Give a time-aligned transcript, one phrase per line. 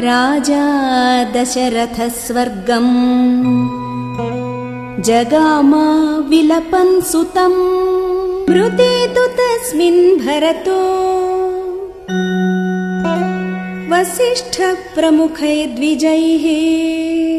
[0.00, 0.62] राजा
[1.34, 1.96] दशरथ
[5.08, 5.84] जगामा
[6.30, 7.56] विलपन् सुतम्
[8.50, 10.76] मृति तु तस्मिन् भरतो
[13.94, 17.05] वसिष्ठप्रमुखै द्विजैः